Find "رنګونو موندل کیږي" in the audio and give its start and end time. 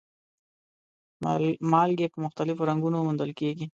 2.69-3.65